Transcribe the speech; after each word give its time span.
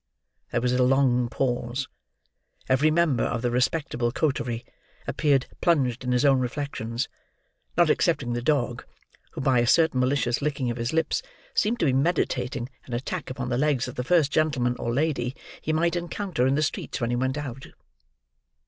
There 0.51 0.61
was 0.61 0.73
a 0.73 0.81
long 0.81 1.29
pause. 1.29 1.87
Every 2.67 2.89
member 2.89 3.23
of 3.23 3.43
the 3.43 3.51
respectable 3.51 4.11
coterie 4.11 4.65
appeared 5.05 5.45
plunged 5.61 6.03
in 6.03 6.11
his 6.11 6.25
own 6.25 6.39
reflections; 6.39 7.07
not 7.77 7.87
excepting 7.87 8.33
the 8.33 8.41
dog, 8.41 8.83
who 9.33 9.41
by 9.41 9.59
a 9.59 9.67
certain 9.67 9.99
malicious 9.99 10.41
licking 10.41 10.71
of 10.71 10.77
his 10.77 10.91
lips 10.91 11.21
seemed 11.53 11.79
to 11.81 11.85
be 11.85 11.93
meditating 11.93 12.67
an 12.87 12.93
attack 12.95 13.29
upon 13.29 13.49
the 13.49 13.59
legs 13.59 13.87
of 13.87 13.93
the 13.93 14.03
first 14.03 14.31
gentleman 14.31 14.75
or 14.79 14.91
lady 14.91 15.35
he 15.61 15.71
might 15.71 15.95
encounter 15.95 16.47
in 16.47 16.55
the 16.55 16.63
streets 16.63 16.99
when 16.99 17.11
he 17.11 17.15
went 17.15 17.37
out. 17.37 17.67